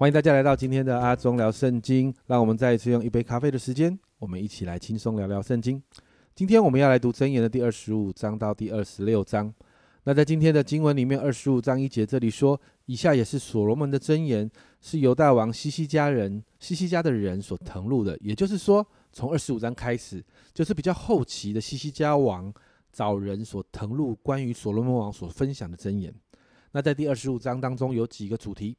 [0.00, 5.82] 欢迎大家来到今天的阿忠聊圣经，让我们再一次用一杯咖啡的时间，我们一起来轻松聊聊圣经。
[6.34, 9.52] 今天我们要来读箴言的第二十五章到第二十六章。
[10.04, 18.16] 那在今天的经文里面，二十五章一节这里说，以下也是所罗门的箴言，是犹大王西西家人西西家的人所誊录的。
[18.22, 22.50] 也就是说，从二十五章开始，就是比较后期的西西家王
[22.90, 26.10] 找人所誊录关于所罗门王所分享的箴言。
[26.72, 28.74] 那在第二十五章当中有几个主题。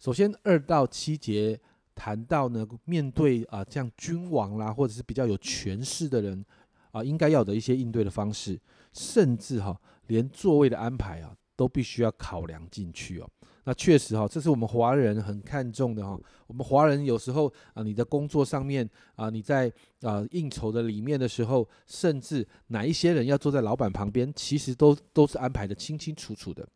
[0.00, 1.60] 首先，二到七节
[1.94, 6.42] 谈到呢，面对啊这样君王啦，或者是比较有权势的人
[6.90, 8.58] 啊，应该要的一些应对的方式，
[8.94, 13.28] 甚至哈，连座位的安排啊，都必须要考量进去哦。
[13.64, 16.18] 那确实哈，这是我们华人很看重的哈。
[16.46, 26.66] 我们华人有时候啊，你的工作上面啊，你在啊应酬的里面的时候，甚至哪一些人要坐在老板旁边，其实都都是安排的清清楚楚的。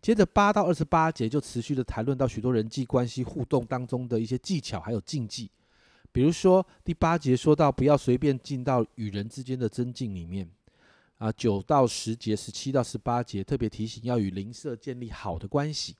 [0.00, 5.50] 接着八到二十八节就持续的谈论到许多人际关系互动当中的一些技巧还有禁忌，
[6.12, 10.48] 比如说第八节说到不要随便进到与人之间的增进里面，
[11.18, 15.96] 啊九到十节十七到十八节特别提醒要与邻舍建立好的关系，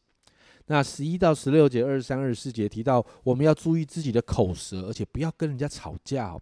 [0.69, 6.41] 那十一到十六节二十三二十四节提到我们要注意自己的口舌，而且不要跟人家吵架哦。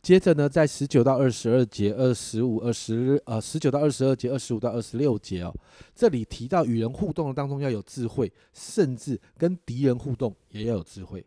[0.00, 5.54] 接着呢，在十九到二十二节、二十五、二十呃十九到二十二节、二十五到二十六节哦，
[5.94, 11.24] 这里提到与人互动的当中要有智慧，甚至跟敌人互动也要有智慧。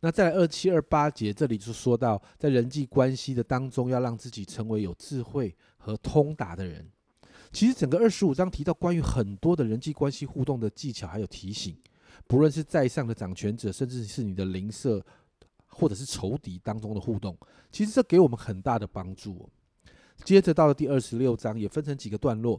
[0.00, 6.86] 那在二七二八节这里就说到，在人际关系的当中要让自己成为有智慧和通达的人。
[7.52, 11.76] 其实整个二十五章提到关于很多的人际关系互动的技巧，还有提醒，
[12.26, 15.04] 不论是在上的掌权者，甚至是你的邻舍。
[15.68, 17.36] 或者是仇敌当中的互动，
[17.70, 19.46] 其实这给我们很大的帮助。
[20.24, 22.58] 接着到了第二十六章，也分成几个段落，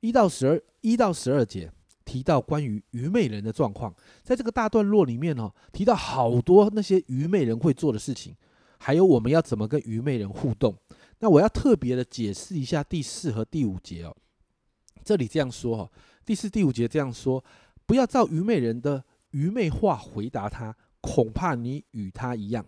[0.00, 1.72] 一到十二一到十二节
[2.04, 3.94] 提到关于愚昧人的状况。
[4.22, 8.36] 在这个大段落里面呢，提到好多那些愚昧人会做的事情，
[8.78, 10.76] 还有我们要怎么跟愚昧人互动。
[11.22, 14.14] 那我要特别的解释一下第四和第五节哦。
[15.04, 15.90] 这里这样说哈，
[16.26, 17.42] 第四、第五节这样说，
[17.86, 20.76] 不要照愚昧人的愚昧话回答他。
[21.00, 22.64] 恐怕你与他一样，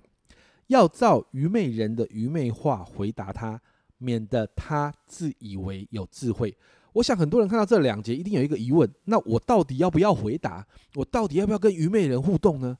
[0.66, 3.60] 要照愚昧人的愚昧话回答他，
[3.98, 6.56] 免得他自以为有智慧。
[6.94, 10.66] 我想很多人看到这两节，一定有一个疑问：那我到底要不要回答？
[10.94, 12.76] 我到底要不要跟愚昧人互动呢？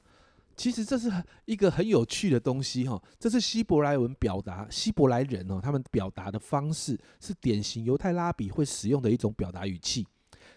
[0.57, 1.11] 其实这是
[1.45, 3.03] 一个很有趣的东西哈。
[3.19, 10.07] 这是希伯来文表达，希伯来人哦，他们表达的方式是典型犹太拉比会使用的一种表达语气。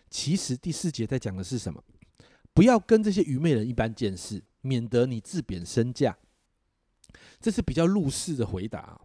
[0.09, 1.83] 其实第四节在讲的是什么？
[2.53, 4.43] 不要跟这些愚昧人一般见识。
[4.61, 6.17] 免得你自贬身价，
[7.39, 8.99] 这是比较入世的回答。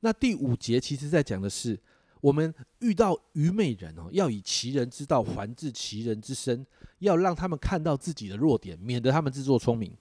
[0.00, 1.78] 那第五节其实在讲的是，
[2.22, 6.66] 我们遇到愚昧人哦，要以其人之道还治其人之身，
[7.00, 9.94] 要让他们看到自己的弱点，免得他们自作聪明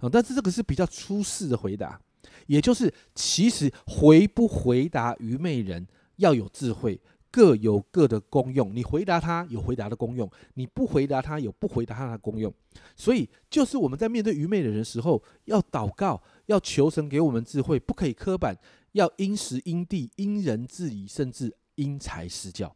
[0.00, 0.08] 啊。
[0.10, 2.00] 但是这个是比较出世的回答，
[2.46, 5.86] 也就是其实回不回答愚昧人
[6.16, 7.00] 要有智慧。
[7.28, 12.50] 各有各的功用，你回答他有回答的功用，你不回答他有不回答他的功用。
[12.94, 18.56] 所以，就是我们在面对愚昧的人时候，要祷告，要求神给我们智慧，不可以刻板，
[18.92, 22.74] 要因时因地因人制宜，甚至因材施教。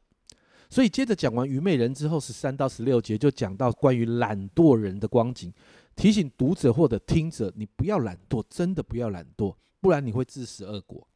[0.69, 5.51] 所以，接着讲完愚昧人之后，十三到十六节就讲到关于懒惰人的光景，
[6.01, 11.07] 提醒读者或者听者，你不要懒惰，真的不要懒惰，不然你会自食恶果。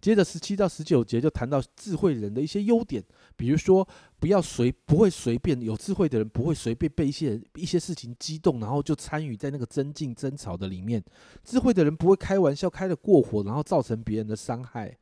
[0.00, 3.02] 接着十七到十九节就谈到智慧人的一些优点，
[3.34, 3.86] 比如说
[4.20, 11.02] 不要随不会随便有智慧的人不会随便被一些人一些事情激动，然后就参与在那个争竞争吵的里面。
[11.42, 14.96] 智慧的人不会开玩笑开得过火，然后造成别人的伤害。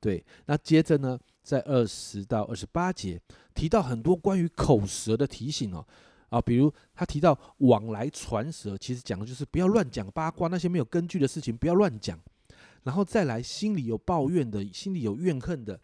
[0.00, 3.20] 对，那接着呢，在二十到二十八节
[3.54, 5.86] 提到很多关于口舌的提醒哦，
[6.32, 12.18] 啊，比如他提到往来传舌，其实讲的就是不要乱讲八卦，那些没有根据的事情不要乱讲。
[12.84, 15.78] 然后再来，心里有抱怨的，心里有怨恨的，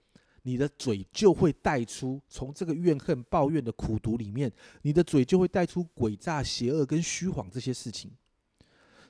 [0.45, 4.51] 你的嘴就会带出从这个怨恨、抱怨的苦毒里面，
[4.81, 8.11] 你的嘴就会带出诡诈、邪恶跟虚谎这些事情。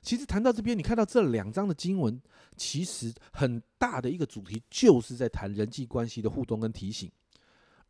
[0.01, 2.21] 其实谈到这边，你看到这两章的经文，
[2.57, 7.09] 其实很大的一个主题就是在谈人际关系的互动跟提醒。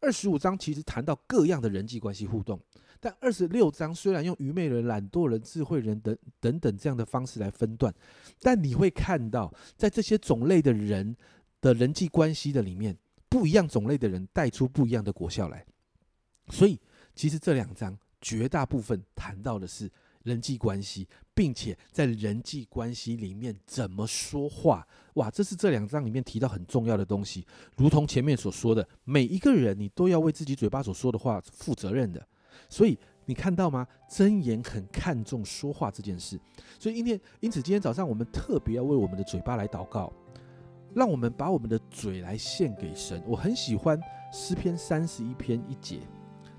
[0.02, 2.60] 二十五章其实谈到各样的人际关系互动。
[3.02, 7.94] 但二十六章虽然用愚昧人、懒惰人、智慧人等等等这样的方式来分段，
[8.42, 11.16] 但你会看到，在这些种类的人
[11.62, 12.98] 的人际关系的里面，
[13.30, 15.66] 不一样种类的人带出不一样的果效来。
[16.50, 16.78] 所以，
[17.16, 19.90] 其实这两章绝大部分谈到的是
[20.24, 24.88] 人际关系，并且在人际关系里面怎么说话。
[25.16, 27.46] 哇，这是这两章里面提到很重要的东西。
[27.78, 32.26] 如同前面所说的，每一个人你都要为自己嘴巴所说的话负责任的。
[32.68, 33.88] 所以你看到吗？
[34.10, 36.40] 真言很看重说话这件事，
[36.80, 40.12] 所以因天因此今天早上我们特别要为我们的嘴巴来祷告，
[40.94, 43.22] 让我们把我们的嘴来献给神。
[43.26, 44.00] 我很喜欢
[44.34, 46.00] 诗篇三十一篇一节，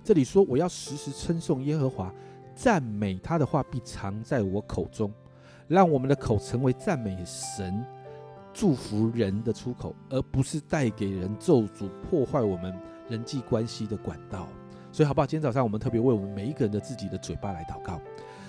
[0.02, 2.14] 这里说：“我要时时称颂耶和华，
[2.62, 5.10] 赞美他的话必藏在我口中。”
[5.66, 7.84] 让我们的口成为赞美神、
[8.52, 12.76] 祝福人的出口，而不是带给人咒诅、破坏我们
[13.08, 14.48] 人际关系的管道。
[14.90, 15.26] 所以，好不好？
[15.28, 18.00] 今天早上我们特别为我们每一个人的自己的嘴巴来祷告。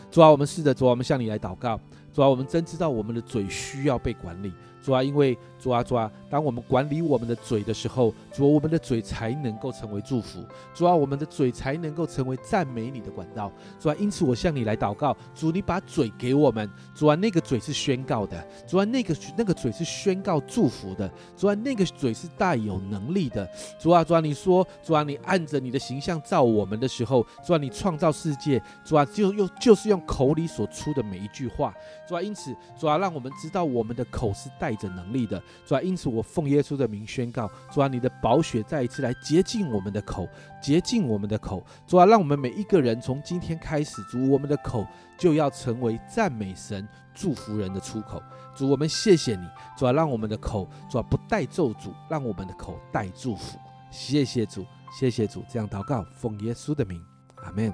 [0.09, 1.79] 主啊，我们试着，主啊，我们向你来祷告。
[2.13, 4.51] 主啊，我们真知道我们的嘴需要被管理。
[4.83, 10.43] 主啊，因为主啊，主啊，当我们管理我们的嘴的时候，主啊，我们的嘴才能够成为祝福。
[10.73, 13.51] 主啊，我们的嘴才能够成为赞美你的管道。
[13.79, 15.15] 主啊，因此我向你来祷告。
[15.35, 16.67] 主，你把嘴给我们。
[16.95, 18.43] 主啊，那个嘴是宣告的。
[18.67, 21.07] 主啊，那个那个嘴是宣告祝福的。
[21.37, 23.47] 主啊，那个嘴是带有能力的。
[23.79, 31.71] 主啊，主啊，你说，主啊，你按着你的形象造我们的时候，主啊，你创造世界，主啊，就用就是用口里所出的每一句话。
[32.07, 35.41] 主啊，因此，主啊，让我们知道我们的口是带着能力的。
[35.65, 40.27] 主啊，因此我奉耶稣的名宣告：主啊，你的宝血再一次来洁净我们的口，
[40.61, 41.63] 洁净我们的口。
[41.87, 44.85] 主啊，让我们每一个人从今天开始，主我们的口
[45.17, 48.21] 就要成为赞美神、祝福人的出口。
[48.55, 49.47] 主，我们谢谢你。
[49.77, 53.57] 主啊，让我们的口，主啊，不带咒诅，让我们的口带祝福。
[53.89, 55.43] 谢谢主，谢谢主。
[55.49, 57.01] 这样祷告，奉耶稣的名，
[57.43, 57.73] 阿门。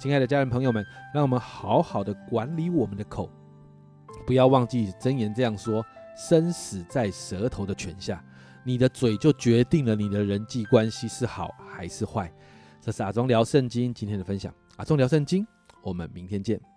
[0.00, 0.84] 亲爱的家人朋友们，
[1.14, 3.30] 让我们好好的管理我们的口。
[4.26, 5.84] 不要忘记真言这样说：
[6.16, 8.24] 生死在舌头的泉下，
[8.64, 12.32] 你的嘴就决定了你的人际关系是好还是坏。
[12.80, 15.46] 这是阿忠聊圣经今天的分享，阿忠聊圣经，
[15.82, 16.71] 我们明天见。